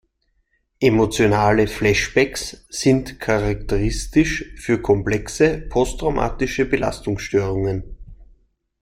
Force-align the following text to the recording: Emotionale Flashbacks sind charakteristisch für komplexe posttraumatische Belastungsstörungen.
Emotionale 0.79 1.67
Flashbacks 1.67 2.65
sind 2.71 3.19
charakteristisch 3.19 4.43
für 4.57 4.81
komplexe 4.81 5.59
posttraumatische 5.69 6.65
Belastungsstörungen. 6.65 7.83